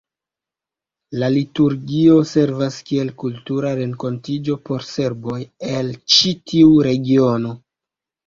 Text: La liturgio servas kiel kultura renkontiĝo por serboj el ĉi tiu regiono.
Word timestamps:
La 1.23 1.27
liturgio 1.33 2.15
servas 2.29 2.77
kiel 2.87 3.11
kultura 3.25 3.73
renkontiĝo 3.81 4.57
por 4.69 4.87
serboj 4.89 5.37
el 5.77 5.93
ĉi 6.15 6.33
tiu 6.53 6.73
regiono. 6.89 7.53